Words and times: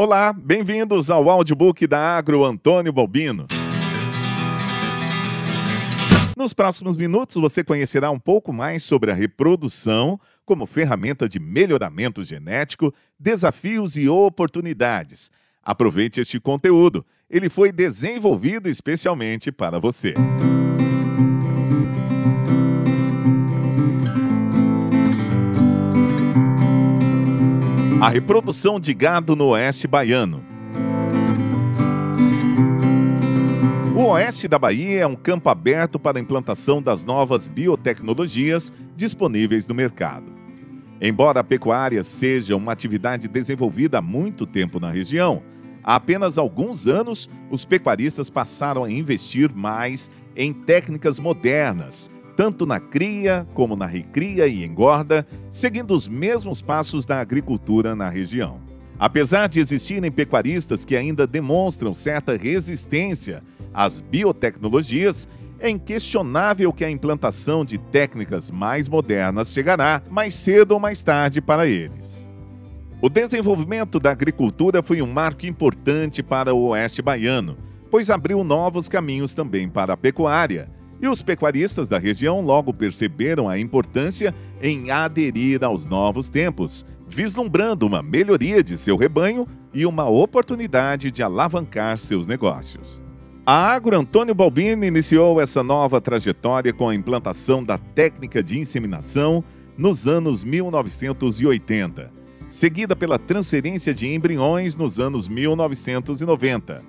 Olá, 0.00 0.32
bem-vindos 0.32 1.10
ao 1.10 1.28
audiobook 1.28 1.84
da 1.84 1.98
Agro 1.98 2.44
Antônio 2.44 2.92
Balbino. 2.92 3.48
Nos 6.36 6.54
próximos 6.54 6.96
minutos 6.96 7.34
você 7.34 7.64
conhecerá 7.64 8.08
um 8.08 8.18
pouco 8.20 8.52
mais 8.52 8.84
sobre 8.84 9.10
a 9.10 9.14
reprodução 9.14 10.16
como 10.46 10.66
ferramenta 10.66 11.28
de 11.28 11.40
melhoramento 11.40 12.22
genético, 12.22 12.94
desafios 13.18 13.96
e 13.96 14.08
oportunidades. 14.08 15.32
Aproveite 15.64 16.20
este 16.20 16.38
conteúdo, 16.38 17.04
ele 17.28 17.48
foi 17.48 17.72
desenvolvido 17.72 18.68
especialmente 18.68 19.50
para 19.50 19.80
você. 19.80 20.14
A 28.08 28.10
reprodução 28.10 28.80
de 28.80 28.94
gado 28.94 29.36
no 29.36 29.48
oeste 29.48 29.86
baiano. 29.86 30.42
O 33.94 34.02
oeste 34.12 34.48
da 34.48 34.58
Bahia 34.58 35.00
é 35.00 35.06
um 35.06 35.14
campo 35.14 35.50
aberto 35.50 35.98
para 35.98 36.16
a 36.16 36.20
implantação 36.22 36.80
das 36.80 37.04
novas 37.04 37.46
biotecnologias 37.46 38.72
disponíveis 38.96 39.66
no 39.66 39.74
mercado. 39.74 40.32
Embora 41.02 41.40
a 41.40 41.44
pecuária 41.44 42.02
seja 42.02 42.56
uma 42.56 42.72
atividade 42.72 43.28
desenvolvida 43.28 43.98
há 43.98 44.00
muito 44.00 44.46
tempo 44.46 44.80
na 44.80 44.90
região, 44.90 45.42
há 45.84 45.96
apenas 45.96 46.38
alguns 46.38 46.86
anos 46.86 47.28
os 47.50 47.66
pecuaristas 47.66 48.30
passaram 48.30 48.84
a 48.84 48.90
investir 48.90 49.54
mais 49.54 50.10
em 50.34 50.54
técnicas 50.54 51.20
modernas, 51.20 52.10
tanto 52.38 52.64
na 52.64 52.78
cria 52.78 53.44
como 53.52 53.74
na 53.74 53.84
recria 53.84 54.46
e 54.46 54.64
engorda, 54.64 55.26
seguindo 55.50 55.92
os 55.92 56.06
mesmos 56.06 56.62
passos 56.62 57.04
da 57.04 57.18
agricultura 57.18 57.96
na 57.96 58.08
região. 58.08 58.60
Apesar 58.96 59.48
de 59.48 59.58
existirem 59.58 60.08
pecuaristas 60.08 60.84
que 60.84 60.94
ainda 60.94 61.26
demonstram 61.26 61.92
certa 61.92 62.36
resistência 62.36 63.42
às 63.74 64.00
biotecnologias, 64.00 65.28
é 65.58 65.68
inquestionável 65.68 66.72
que 66.72 66.84
a 66.84 66.90
implantação 66.90 67.64
de 67.64 67.76
técnicas 67.76 68.52
mais 68.52 68.88
modernas 68.88 69.52
chegará 69.52 70.00
mais 70.08 70.36
cedo 70.36 70.70
ou 70.70 70.78
mais 70.78 71.02
tarde 71.02 71.40
para 71.40 71.66
eles. 71.66 72.30
O 73.02 73.08
desenvolvimento 73.08 73.98
da 73.98 74.12
agricultura 74.12 74.80
foi 74.80 75.02
um 75.02 75.12
marco 75.12 75.44
importante 75.44 76.22
para 76.22 76.54
o 76.54 76.68
oeste 76.68 77.02
baiano, 77.02 77.58
pois 77.90 78.10
abriu 78.10 78.44
novos 78.44 78.88
caminhos 78.88 79.34
também 79.34 79.68
para 79.68 79.94
a 79.94 79.96
pecuária 79.96 80.77
e 81.00 81.08
os 81.08 81.22
pecuaristas 81.22 81.88
da 81.88 81.98
região 81.98 82.40
logo 82.40 82.72
perceberam 82.72 83.48
a 83.48 83.58
importância 83.58 84.34
em 84.60 84.90
aderir 84.90 85.62
aos 85.62 85.86
novos 85.86 86.28
tempos, 86.28 86.84
vislumbrando 87.06 87.86
uma 87.86 88.02
melhoria 88.02 88.62
de 88.62 88.76
seu 88.76 88.96
rebanho 88.96 89.46
e 89.72 89.86
uma 89.86 90.08
oportunidade 90.08 91.10
de 91.10 91.22
alavancar 91.22 91.98
seus 91.98 92.26
negócios. 92.26 93.02
A 93.46 93.72
Agro 93.72 93.98
Antônio 93.98 94.34
Balbino 94.34 94.84
iniciou 94.84 95.40
essa 95.40 95.62
nova 95.62 96.00
trajetória 96.00 96.72
com 96.72 96.88
a 96.88 96.94
implantação 96.94 97.64
da 97.64 97.78
técnica 97.78 98.42
de 98.42 98.58
inseminação 98.58 99.42
nos 99.76 100.06
anos 100.06 100.44
1980, 100.44 102.10
seguida 102.46 102.94
pela 102.94 103.18
transferência 103.18 103.94
de 103.94 104.12
embriões 104.12 104.76
nos 104.76 104.98
anos 104.98 105.28
1990. 105.28 106.82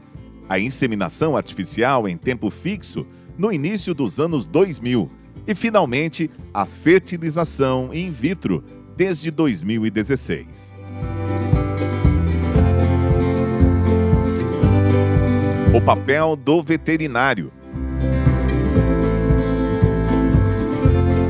A 0.49 0.59
inseminação 0.59 1.37
artificial 1.37 2.09
em 2.09 2.17
tempo 2.17 2.49
fixo 2.49 3.05
no 3.39 3.53
início 3.53 3.93
dos 3.93 4.19
anos 4.19 4.45
2000 4.45 5.09
e, 5.47 5.55
finalmente, 5.55 6.29
a 6.53 6.65
fertilização 6.65 7.89
in 7.93 8.11
vitro 8.11 8.61
desde 8.97 9.31
2016. 9.31 10.75
O 15.73 15.81
papel 15.81 16.35
do 16.35 16.61
veterinário. 16.61 17.49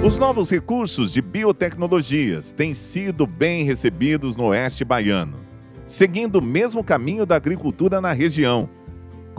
Os 0.03 0.17
novos 0.17 0.49
recursos 0.49 1.13
de 1.13 1.21
biotecnologias 1.21 2.51
têm 2.51 2.73
sido 2.73 3.27
bem 3.27 3.63
recebidos 3.63 4.35
no 4.35 4.45
oeste 4.45 4.83
baiano, 4.83 5.37
seguindo 5.85 6.37
o 6.37 6.41
mesmo 6.41 6.83
caminho 6.83 7.23
da 7.23 7.35
agricultura 7.35 8.01
na 8.01 8.11
região 8.13 8.67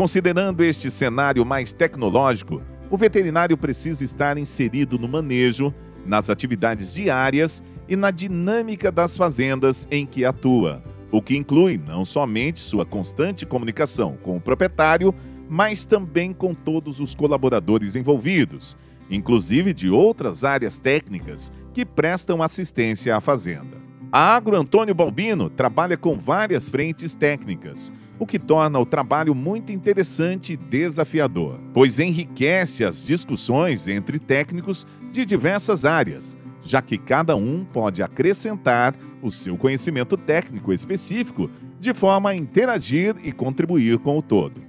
Considerando 0.00 0.64
este 0.64 0.90
cenário 0.90 1.44
mais 1.44 1.74
tecnológico, 1.74 2.62
o 2.88 2.96
veterinário 2.96 3.54
precisa 3.54 4.02
estar 4.02 4.38
inserido 4.38 4.98
no 4.98 5.06
manejo, 5.06 5.74
nas 6.06 6.30
atividades 6.30 6.94
diárias 6.94 7.62
e 7.86 7.94
na 7.96 8.10
dinâmica 8.10 8.90
das 8.90 9.14
fazendas 9.14 9.86
em 9.90 10.06
que 10.06 10.24
atua, 10.24 10.82
o 11.12 11.20
que 11.20 11.36
inclui 11.36 11.76
não 11.76 12.02
somente 12.06 12.60
sua 12.60 12.86
constante 12.86 13.44
comunicação 13.44 14.16
com 14.22 14.38
o 14.38 14.40
proprietário, 14.40 15.14
mas 15.50 15.84
também 15.84 16.32
com 16.32 16.54
todos 16.54 16.98
os 16.98 17.14
colaboradores 17.14 17.94
envolvidos, 17.94 18.78
inclusive 19.10 19.74
de 19.74 19.90
outras 19.90 20.44
áreas 20.44 20.78
técnicas 20.78 21.52
que 21.74 21.84
prestam 21.84 22.42
assistência 22.42 23.14
à 23.14 23.20
fazenda. 23.20 23.79
A 24.12 24.34
Agro 24.34 24.56
Antônio 24.56 24.93
Balbino 24.93 25.48
trabalha 25.48 25.97
com 25.97 26.19
várias 26.19 26.69
frentes 26.69 27.15
técnicas, 27.15 27.93
o 28.19 28.26
que 28.26 28.41
torna 28.41 28.76
o 28.76 28.84
trabalho 28.84 29.37
muito 29.37 29.71
interessante 29.71 30.54
e 30.54 30.56
desafiador, 30.56 31.60
pois 31.72 32.00
enriquece 32.00 32.84
as 32.84 33.04
discussões 33.04 33.87
entre 33.87 34.19
técnicos 34.19 34.84
de 35.12 35.25
diversas 35.25 35.84
áreas, 35.84 36.37
já 36.60 36.82
que 36.82 36.98
cada 36.98 37.37
um 37.37 37.65
pode 37.65 38.03
acrescentar 38.03 38.97
o 39.22 39.31
seu 39.31 39.56
conhecimento 39.56 40.16
técnico 40.16 40.72
específico 40.72 41.48
de 41.78 41.94
forma 41.94 42.31
a 42.31 42.37
interagir 42.37 43.15
e 43.22 43.31
contribuir 43.31 43.98
com 43.98 44.19
o 44.19 44.22
todo. 44.22 44.60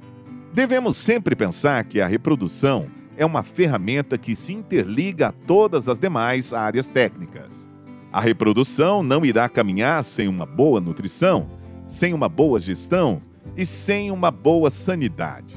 Devemos 0.54 0.98
sempre 0.98 1.36
pensar 1.36 1.84
que 1.86 2.00
a 2.00 2.06
reprodução 2.06 2.86
é 3.18 3.26
uma 3.26 3.42
ferramenta 3.42 4.20
que 4.20 4.36
se 4.36 4.54
interliga 4.54 5.30
a 5.30 5.32
todas 5.32 5.90
as 5.90 5.98
demais 5.98 6.54
áreas 6.54 6.88
técnicas. 6.88 7.71
A 8.12 8.20
reprodução 8.20 9.02
não 9.02 9.26
irá 9.26 9.48
caminhar 9.48 10.04
sem 10.04 10.28
uma 10.28 10.46
boa 10.46 10.82
nutrição, 10.82 11.48
sem 11.88 12.14
uma 12.14 12.28
boa 12.28 12.60
gestão 12.60 13.22
e 13.56 13.66
sem 13.66 14.12
uma 14.12 14.30
boa 14.30 14.70
sanidade. 14.70 15.56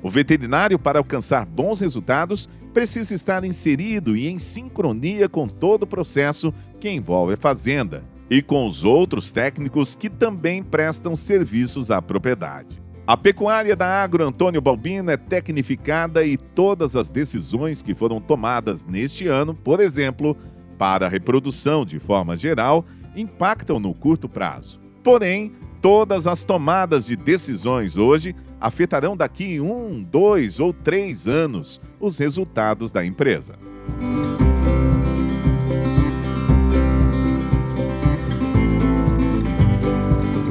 O 0.00 0.08
veterinário, 0.08 0.78
para 0.78 1.00
alcançar 1.00 1.44
bons 1.44 1.80
resultados, 1.80 2.48
precisa 2.72 3.14
estar 3.14 3.44
inserido 3.44 4.16
e 4.16 4.28
em 4.28 4.38
sincronia 4.38 5.28
com 5.28 5.48
todo 5.48 5.82
o 5.82 5.86
processo 5.86 6.54
que 6.78 6.88
envolve 6.88 7.34
a 7.34 7.36
fazenda 7.36 8.04
e 8.30 8.40
com 8.40 8.64
os 8.66 8.84
outros 8.84 9.32
técnicos 9.32 9.96
que 9.96 10.08
também 10.08 10.62
prestam 10.62 11.16
serviços 11.16 11.90
à 11.90 12.00
propriedade. 12.00 12.80
A 13.04 13.16
pecuária 13.16 13.74
da 13.74 14.02
Agro 14.02 14.24
Antônio 14.24 14.60
Balbino 14.60 15.10
é 15.10 15.16
tecnificada 15.16 16.24
e 16.24 16.36
todas 16.36 16.94
as 16.94 17.10
decisões 17.10 17.82
que 17.82 17.94
foram 17.94 18.20
tomadas 18.20 18.84
neste 18.84 19.26
ano, 19.26 19.54
por 19.54 19.80
exemplo, 19.80 20.36
para 20.82 21.06
a 21.06 21.08
reprodução 21.08 21.84
de 21.84 22.00
forma 22.00 22.36
geral, 22.36 22.84
impactam 23.14 23.78
no 23.78 23.94
curto 23.94 24.28
prazo. 24.28 24.80
Porém, 25.00 25.52
Todas 25.82 26.28
as 26.28 26.44
tomadas 26.44 27.06
de 27.06 27.16
decisões 27.16 27.98
hoje 27.98 28.36
afetarão 28.60 29.16
daqui 29.16 29.60
um, 29.60 30.00
dois 30.00 30.60
ou 30.60 30.72
três 30.72 31.26
anos 31.26 31.80
os 31.98 32.18
resultados 32.18 32.92
da 32.92 33.04
empresa. 33.04 33.54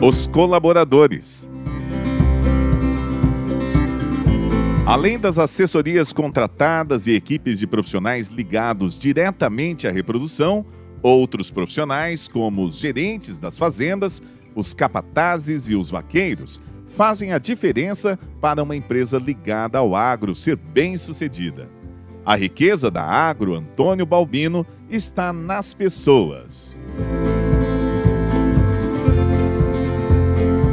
Os 0.01 0.27
colaboradores. 0.27 1.50
Além 4.91 5.17
das 5.17 5.39
assessorias 5.39 6.11
contratadas 6.11 7.07
e 7.07 7.13
equipes 7.13 7.57
de 7.57 7.65
profissionais 7.65 8.27
ligados 8.27 8.99
diretamente 8.99 9.87
à 9.87 9.91
reprodução, 9.91 10.65
outros 11.01 11.49
profissionais, 11.49 12.27
como 12.27 12.65
os 12.65 12.77
gerentes 12.77 13.39
das 13.39 13.57
fazendas, 13.57 14.21
os 14.53 14.73
capatazes 14.73 15.69
e 15.69 15.77
os 15.77 15.89
vaqueiros 15.89 16.61
fazem 16.89 17.31
a 17.31 17.37
diferença 17.37 18.19
para 18.41 18.61
uma 18.61 18.75
empresa 18.75 19.17
ligada 19.17 19.77
ao 19.77 19.95
agro 19.95 20.35
ser 20.35 20.57
bem-sucedida. 20.57 21.69
A 22.25 22.35
riqueza 22.35 22.91
da 22.91 23.01
Agro 23.01 23.55
Antônio 23.55 24.05
Balbino 24.05 24.67
está 24.89 25.31
nas 25.31 25.73
pessoas. 25.73 26.77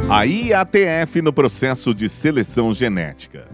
A 0.09 0.23
IATF 0.25 1.21
no 1.21 1.31
processo 1.31 1.93
de 1.93 2.09
seleção 2.09 2.73
genética. 2.73 3.47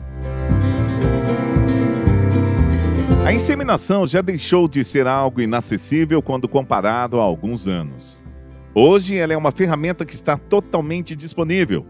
A 3.25 3.33
inseminação 3.33 4.05
já 4.05 4.21
deixou 4.21 4.67
de 4.67 4.85
ser 4.85 5.07
algo 5.07 5.41
inacessível 5.41 6.21
quando 6.21 6.47
comparado 6.47 7.19
a 7.19 7.23
alguns 7.23 7.65
anos. 7.65 8.23
Hoje 8.71 9.17
ela 9.17 9.33
é 9.33 9.37
uma 9.37 9.51
ferramenta 9.51 10.05
que 10.05 10.13
está 10.13 10.37
totalmente 10.37 11.15
disponível. 11.15 11.87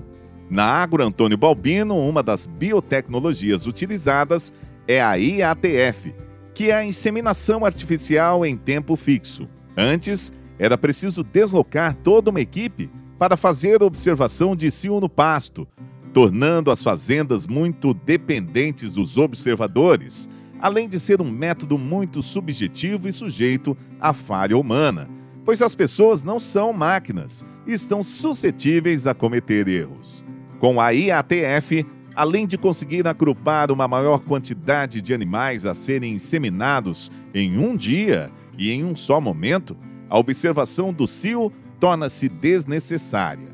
Na 0.50 0.64
Agro 0.64 1.04
Antônio 1.04 1.38
Balbino, 1.38 1.98
uma 1.98 2.24
das 2.24 2.48
biotecnologias 2.48 3.68
utilizadas 3.68 4.54
é 4.88 5.02
a 5.02 5.16
IATF, 5.16 6.16
que 6.54 6.72
é 6.72 6.76
a 6.76 6.86
inseminação 6.86 7.66
artificial 7.66 8.46
em 8.46 8.56
tempo 8.56 8.96
fixo. 8.96 9.46
Antes, 9.76 10.32
era 10.58 10.78
preciso 10.78 11.22
deslocar 11.22 11.98
toda 11.98 12.32
uma 12.32 12.40
equipe 12.40 12.90
para 13.20 13.36
fazer 13.36 13.84
observação 13.84 14.56
de 14.56 14.72
cio 14.72 15.02
no 15.02 15.10
pasto, 15.10 15.68
tornando 16.14 16.72
as 16.72 16.82
fazendas 16.82 17.46
muito 17.46 17.94
dependentes 17.94 18.94
dos 18.94 19.18
observadores, 19.18 20.30
além 20.66 20.90
de 20.90 21.00
ser 21.00 21.22
um 21.22 21.30
método 21.30 21.78
muito 21.78 22.24
subjetivo 22.24 23.08
e 23.08 23.14
sujeito 23.14 23.78
à 24.02 24.14
falha 24.14 24.58
humana, 24.58 25.08
pois 25.46 25.62
as 25.62 25.76
pessoas 25.76 26.24
não 26.24 26.40
são 26.40 26.74
máquinas 26.74 27.46
e 27.68 27.74
estão 27.74 28.02
suscetíveis 28.02 29.06
a 29.06 29.14
cometer 29.14 29.68
erros. 29.68 30.24
Com 30.60 30.82
a 30.82 30.90
IATF, 30.90 31.86
além 32.16 32.48
de 32.48 32.58
conseguir 32.58 33.08
agrupar 33.08 33.72
uma 33.72 33.88
maior 33.88 34.18
quantidade 34.22 35.04
de 35.04 35.14
animais 35.14 35.68
a 35.68 35.76
serem 35.76 36.16
inseminados 36.16 37.12
em 37.32 37.60
um 37.60 37.78
dia 37.78 38.32
e 38.58 38.72
em 38.72 38.84
um 38.84 38.96
só 38.96 39.22
momento, 39.22 39.78
a 40.10 40.18
observação 40.18 40.92
do 40.92 41.08
cio 41.08 41.54
torna-se 41.80 42.28
desnecessária, 42.28 43.50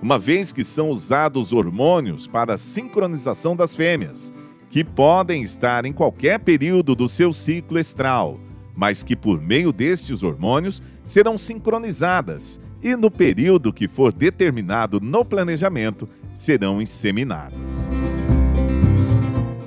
uma 0.00 0.18
vez 0.18 0.50
que 0.50 0.64
são 0.64 0.88
usados 0.88 1.52
hormônios 1.52 2.26
para 2.26 2.54
a 2.54 2.58
sincronização 2.58 3.54
das 3.54 3.74
fêmeas, 3.74 4.32
que 4.74 4.82
podem 4.82 5.44
estar 5.44 5.84
em 5.84 5.92
qualquer 5.92 6.40
período 6.40 6.96
do 6.96 7.08
seu 7.08 7.32
ciclo 7.32 7.78
estral, 7.78 8.40
mas 8.74 9.04
que 9.04 9.14
por 9.14 9.40
meio 9.40 9.72
destes 9.72 10.24
hormônios 10.24 10.82
serão 11.04 11.38
sincronizadas 11.38 12.60
e 12.82 12.96
no 12.96 13.08
período 13.08 13.72
que 13.72 13.86
for 13.86 14.12
determinado 14.12 15.00
no 15.00 15.24
planejamento 15.24 16.08
serão 16.32 16.82
inseminadas. 16.82 17.88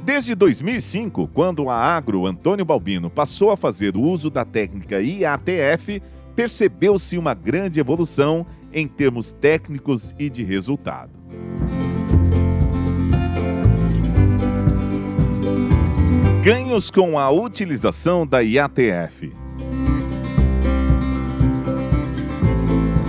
Desde 0.03 0.35
2005, 0.35 1.29
quando 1.29 1.69
a 1.69 1.77
Agro 1.77 2.27
Antônio 2.27 2.65
Balbino 2.65 3.09
passou 3.09 3.49
a 3.49 3.55
fazer 3.55 3.95
o 3.95 4.01
uso 4.01 4.29
da 4.29 4.43
técnica 4.43 5.01
IATF, 5.01 6.01
percebeu-se 6.35 7.17
uma 7.17 7.33
grande 7.33 7.79
evolução 7.79 8.45
em 8.73 8.85
termos 8.85 9.31
técnicos 9.31 10.13
e 10.19 10.29
de 10.29 10.43
resultado. 10.43 11.11
Ganhos 16.47 16.89
com 16.89 17.19
a 17.19 17.29
utilização 17.29 18.25
da 18.25 18.39
IATF. 18.39 19.33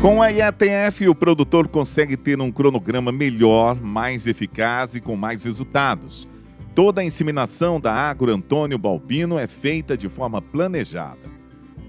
Com 0.03 0.21
a 0.21 0.27
IATF, 0.33 1.09
o 1.09 1.15
produtor 1.15 1.69
consegue 1.69 2.17
ter 2.17 2.41
um 2.41 2.51
cronograma 2.51 3.13
melhor, 3.13 3.81
mais 3.81 4.27
eficaz 4.27 4.97
e 4.97 5.01
com 5.01 5.15
mais 5.15 5.45
resultados. 5.45 6.27
Toda 6.75 7.01
a 7.01 7.05
inseminação 7.05 7.79
da 7.79 7.95
Agro 7.95 8.35
Antônio 8.35 8.77
Balbino 8.77 9.39
é 9.39 9.47
feita 9.47 9.97
de 9.97 10.09
forma 10.09 10.43
planejada. 10.43 11.31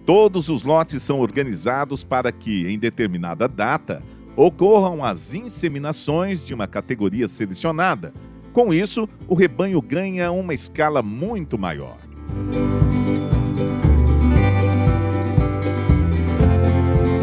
Todos 0.06 0.50
os 0.50 0.62
lotes 0.62 1.01
são 1.01 1.19
organizados 1.19 2.04
para 2.04 2.31
que, 2.31 2.68
em 2.68 2.78
determinada 2.78 3.48
data, 3.48 4.04
ocorram 4.36 5.04
as 5.04 5.34
inseminações 5.34 6.46
de 6.46 6.54
uma 6.54 6.68
categoria 6.68 7.28
selecionada. 7.28 8.13
Com 8.54 8.74
isso, 8.74 9.07
o 9.28 9.36
rebanho 9.36 9.81
ganha 9.81 10.31
uma 10.31 10.54
escala 10.54 11.01
muito 11.01 11.57
maior. 11.57 11.98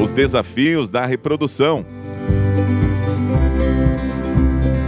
Os 0.02 0.12
desafios 0.12 0.88
da 0.88 1.04
reprodução. 1.04 1.84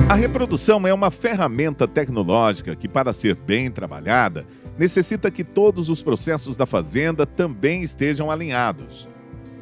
A 0.08 0.14
reprodução 0.14 0.86
é 0.86 0.94
uma 0.94 1.10
ferramenta 1.10 1.86
tecnológica 1.86 2.74
que, 2.74 2.88
para 2.88 3.12
ser 3.12 3.34
bem 3.34 3.70
trabalhada, 3.70 4.46
necessita 4.78 5.30
que 5.30 5.44
todos 5.44 5.88
os 5.88 6.02
processos 6.02 6.56
da 6.56 6.64
fazenda 6.64 7.26
também 7.26 7.82
estejam 7.82 8.30
alinhados. 8.30 9.08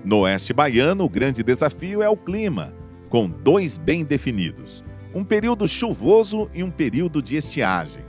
No 0.05 0.21
oeste 0.21 0.53
baiano, 0.53 1.05
o 1.05 1.09
grande 1.09 1.43
desafio 1.43 2.01
é 2.01 2.09
o 2.09 2.17
clima, 2.17 2.73
com 3.09 3.29
dois 3.29 3.77
bem 3.77 4.05
definidos: 4.05 4.85
um 5.17 5.25
período 5.25 5.67
chuvoso 5.67 6.51
e 6.53 6.63
um 6.63 6.71
período 6.71 7.23
de 7.23 7.37
estiagem. 7.37 8.05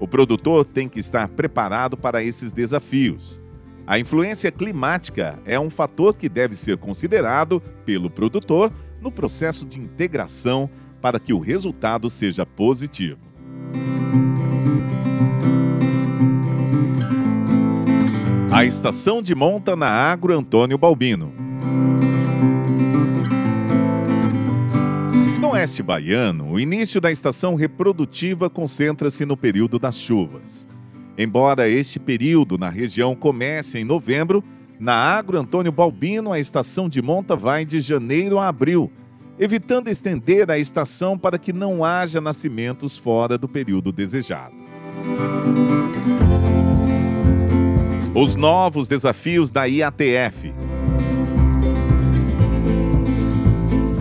O 0.00 0.08
produtor 0.08 0.64
tem 0.64 0.88
que 0.88 0.98
estar 0.98 1.28
preparado 1.28 1.96
para 1.96 2.20
esses 2.20 2.52
desafios. 2.52 3.40
A 3.86 3.96
influência 3.96 4.50
climática 4.50 5.38
é 5.44 5.58
um 5.58 5.70
fator 5.70 6.16
que 6.16 6.28
deve 6.28 6.56
ser 6.56 6.76
considerado 6.76 7.62
pelo 7.86 8.10
produtor 8.10 8.72
no 9.00 9.12
processo 9.12 9.64
de 9.64 9.78
integração 9.78 10.68
para 11.00 11.20
que 11.20 11.32
o 11.32 11.38
resultado 11.38 12.10
seja 12.10 12.44
positivo. 12.44 13.20
A 18.50 18.64
estação 18.64 19.22
de 19.22 19.32
monta 19.32 19.76
na 19.76 19.88
Agro 19.88 20.36
Antônio 20.36 20.76
Balbino. 20.76 21.32
Oeste 25.58 25.82
baiano, 25.82 26.52
o 26.52 26.60
início 26.60 27.00
da 27.00 27.10
estação 27.10 27.56
reprodutiva 27.56 28.48
concentra-se 28.48 29.26
no 29.26 29.36
período 29.36 29.76
das 29.76 29.98
chuvas. 29.98 30.68
Embora 31.16 31.68
este 31.68 31.98
período 31.98 32.56
na 32.56 32.68
região 32.68 33.16
comece 33.16 33.76
em 33.76 33.84
novembro, 33.84 34.44
na 34.78 34.94
Agro 34.94 35.36
Antônio 35.36 35.72
Balbino 35.72 36.32
a 36.32 36.38
estação 36.38 36.88
de 36.88 37.02
monta 37.02 37.34
vai 37.34 37.64
de 37.64 37.80
janeiro 37.80 38.38
a 38.38 38.46
abril, 38.46 38.92
evitando 39.36 39.88
estender 39.88 40.48
a 40.48 40.56
estação 40.56 41.18
para 41.18 41.38
que 41.38 41.52
não 41.52 41.84
haja 41.84 42.20
nascimentos 42.20 42.96
fora 42.96 43.36
do 43.36 43.48
período 43.48 43.90
desejado. 43.90 44.54
Os 48.14 48.36
novos 48.36 48.86
desafios 48.86 49.50
da 49.50 49.64
IATF. 49.64 50.52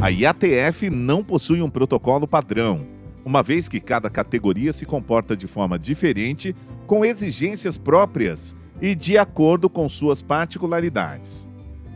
A 0.08 0.10
IATF 0.10 0.90
não 0.90 1.22
possui 1.22 1.62
um 1.62 1.70
protocolo 1.70 2.26
padrão, 2.26 2.88
uma 3.26 3.44
vez 3.44 3.68
que 3.68 3.82
cada 3.82 4.10
categoria 4.10 4.72
se 4.72 4.86
comporta 4.86 5.36
de 5.36 5.48
forma 5.48 5.78
diferente, 5.78 6.56
com 6.86 7.04
exigências 7.04 7.78
próprias 7.78 8.56
e 8.82 8.96
de 8.96 9.18
acordo 9.18 9.70
com 9.70 9.90
suas 9.90 10.22
particularidades. 10.22 11.50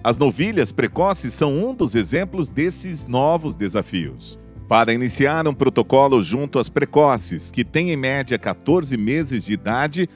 As 0.03 0.17
novilhas 0.17 0.73
precoces 0.73 1.33
são 1.33 1.57
um 1.57 1.73
dos 1.73 1.95
exemplos 1.95 2.49
desses 2.49 3.07
novos 3.07 3.55
desafios. 3.55 4.37
Para 4.67 4.91
iniciar 4.91 5.47
um 5.47 5.53
protocolo 5.53 6.21
junto 6.21 6.59
às 6.59 6.67
precoces, 6.67 7.49
que 7.49 7.63
têm 7.63 7.91
em 7.91 7.95
média 7.95 8.37
14 8.37 8.97
meses 8.97 9.45
de 9.45 9.53
idade, 9.53 10.09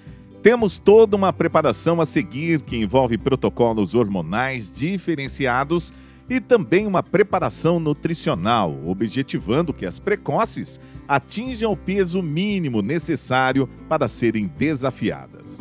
temos 0.43 0.77
toda 0.77 1.15
uma 1.15 1.31
preparação 1.31 2.01
a 2.01 2.05
seguir 2.05 2.59
que 2.59 2.75
envolve 2.75 3.17
protocolos 3.17 3.95
hormonais 3.95 4.69
diferenciados 4.69 5.93
e 6.29 6.39
também 6.39 6.87
uma 6.87 7.03
preparação 7.03 7.79
nutricional, 7.79 8.75
objetivando 8.85 9.73
que 9.73 9.85
as 9.85 9.99
precoces 9.99 10.79
atinjam 11.07 11.71
o 11.71 11.77
peso 11.77 12.21
mínimo 12.21 12.81
necessário 12.81 13.69
para 13.87 14.07
serem 14.07 14.47
desafiadas. 14.47 15.59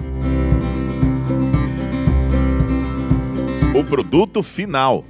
O 3.79 3.85
produto 3.85 4.43
final. 4.43 5.05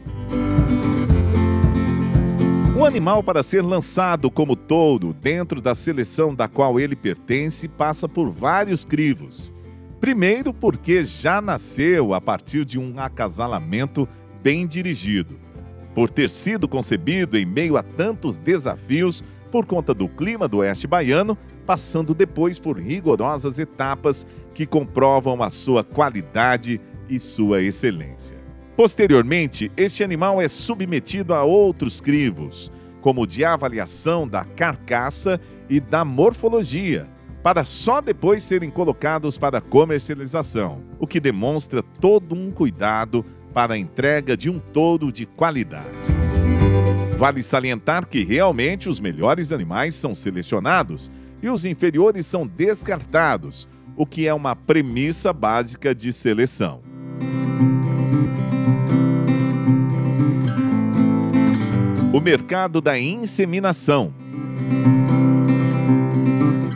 Um 2.77 2.85
animal 2.85 3.23
para 3.23 3.43
ser 3.43 3.63
lançado 3.63 4.29
como 4.29 4.57
touro 4.57 5.13
dentro 5.13 5.61
da 5.61 5.77
seleção 5.77 6.35
da 6.35 6.49
qual 6.49 6.81
ele 6.81 6.97
pertence 6.97 7.69
passa 7.69 8.09
por 8.09 8.31
vários 8.31 8.85
crivos. 8.85 9.53
Primeiro, 10.01 10.53
porque 10.53 11.05
já 11.05 11.41
nasceu 11.41 12.13
a 12.13 12.21
partir 12.21 12.65
de 12.65 12.79
um 12.79 12.99
acasalamento 12.99 14.09
bem 14.43 14.67
dirigido. 14.67 15.44
Por 15.95 16.11
ter 16.11 16.29
sido 16.29 16.67
concebido 16.67 17.39
em 17.39 17.47
meio 17.47 17.77
a 17.77 17.83
tantos 17.83 18.39
desafios 18.39 19.23
por 19.51 19.65
conta 19.65 19.95
do 19.95 20.09
clima 20.09 20.49
do 20.49 20.59
oeste 20.59 20.87
baiano, 20.87 21.39
passando 21.65 22.13
depois 22.13 22.59
por 22.59 22.79
rigorosas 22.79 23.59
etapas 23.59 24.27
que 24.53 24.67
comprovam 24.67 25.43
a 25.43 25.51
sua 25.51 25.85
qualidade 25.85 26.81
e 27.09 27.21
sua 27.21 27.63
excelência. 27.63 28.37
Posteriormente, 28.77 29.71
este 29.77 30.03
animal 30.03 30.43
é 30.43 30.49
submetido 30.49 31.33
a 31.33 31.45
outros 31.45 32.01
crivos, 32.01 32.73
como 33.01 33.27
de 33.27 33.45
avaliação 33.45 34.27
da 34.27 34.45
carcaça 34.45 35.41
e 35.71 35.79
da 35.79 36.05
morfologia, 36.05 37.07
para 37.43 37.65
só 37.65 38.01
depois 38.01 38.43
serem 38.43 38.71
colocados 38.71 39.39
para 39.39 39.61
comercialização, 39.61 40.83
o 40.99 41.07
que 41.07 41.21
demonstra 41.21 41.83
todo 42.01 42.35
um 42.35 42.51
cuidado 42.51 43.25
para 43.55 43.75
a 43.75 43.79
entrega 43.79 44.37
de 44.37 44.51
um 44.51 44.59
touro 44.59 45.13
de 45.13 45.25
qualidade. 45.25 45.87
Vale 47.17 47.43
salientar 47.43 48.07
que 48.07 48.25
realmente 48.25 48.89
os 48.89 48.99
melhores 48.99 49.53
animais 49.53 49.95
são 49.95 50.13
selecionados 50.15 51.09
e 51.41 51.49
os 51.49 51.65
inferiores 51.65 52.27
são 52.27 52.45
descartados, 52.45 53.69
o 53.97 54.05
que 54.05 54.27
é 54.27 54.35
uma 54.35 54.57
premissa 54.57 55.33
básica 55.33 55.95
de 55.95 56.13
seleção. 56.13 56.83
O 62.13 62.21
mercado 62.21 62.81
da 62.81 62.99
inseminação. 62.99 64.13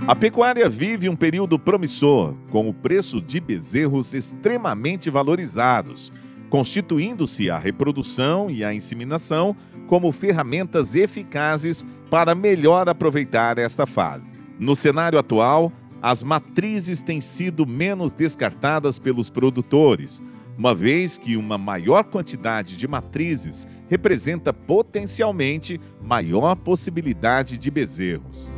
A 0.07 0.15
pecuária 0.15 0.69
vive 0.69 1.09
um 1.09 1.17
período 1.17 1.59
promissor, 1.59 2.35
com 2.51 2.69
o 2.69 2.73
preço 2.73 3.21
de 3.21 3.41
bezerros 3.41 4.15
extremamente 4.15 5.11
valorizados, 5.11 6.11
constituindo-se 6.50 7.50
a 7.50 7.59
reprodução 7.59 8.50
e 8.50 8.64
a 8.64 8.73
inseminação 8.73 9.55
como 9.87 10.12
ferramentas 10.12 10.95
eficazes 10.95 11.85
para 12.11 12.35
melhor 12.35 12.88
aproveitar 12.88 13.59
esta 13.59 13.87
fase. 13.87 14.38
No 14.59 14.75
cenário 14.75 15.19
atual, 15.19 15.73
as 16.00 16.23
matrizes 16.23 17.02
têm 17.02 17.21
sido 17.21 17.67
menos 17.67 18.12
descartadas 18.12 18.99
pelos 18.99 19.31
produtores, 19.31 20.23
uma 20.57 20.75
vez 20.75 21.19
que 21.19 21.37
uma 21.37 21.57
maior 21.57 22.05
quantidade 22.05 22.76
de 22.76 22.88
matrizes 22.88 23.67
representa 23.88 24.52
potencialmente 24.52 25.81
maior 26.02 26.57
possibilidade 26.57 27.57
de 27.57 27.71
bezerros. 27.71 28.50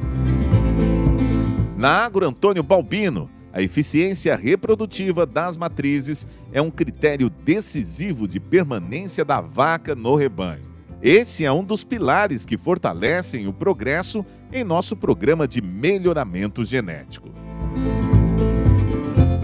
Na 1.76 2.04
Agro 2.04 2.26
Antônio 2.26 2.62
Balbino, 2.62 3.30
a 3.52 3.60
eficiência 3.60 4.36
reprodutiva 4.36 5.26
das 5.26 5.56
matrizes 5.56 6.26
é 6.52 6.62
um 6.62 6.70
critério 6.70 7.28
decisivo 7.28 8.28
de 8.28 8.38
permanência 8.38 9.24
da 9.24 9.40
vaca 9.40 9.94
no 9.94 10.14
rebanho. 10.14 10.70
Esse 11.02 11.44
é 11.44 11.52
um 11.52 11.64
dos 11.64 11.82
pilares 11.82 12.44
que 12.44 12.56
fortalecem 12.56 13.48
o 13.48 13.52
progresso 13.52 14.24
em 14.52 14.62
nosso 14.62 14.94
programa 14.96 15.48
de 15.48 15.60
melhoramento 15.60 16.64
genético. 16.64 17.30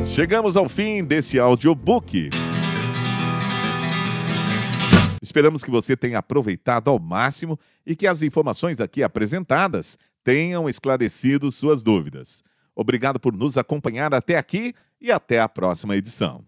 Chegamos 0.04 0.56
ao 0.56 0.68
fim 0.68 1.02
desse 1.02 1.38
audiobook. 1.38 2.30
Esperamos 5.20 5.64
que 5.64 5.70
você 5.70 5.96
tenha 5.96 6.18
aproveitado 6.18 6.88
ao 6.88 6.98
máximo 7.00 7.58
e 7.84 7.96
que 7.96 8.06
as 8.06 8.22
informações 8.22 8.80
aqui 8.80 9.02
apresentadas 9.02 9.98
tenham 10.22 10.68
esclarecido 10.68 11.50
suas 11.50 11.82
dúvidas. 11.82 12.44
Obrigado 12.76 13.18
por 13.18 13.32
nos 13.32 13.56
acompanhar 13.56 14.14
até 14.14 14.36
aqui 14.36 14.74
e 15.00 15.10
até 15.10 15.40
a 15.40 15.48
próxima 15.48 15.96
edição. 15.96 16.44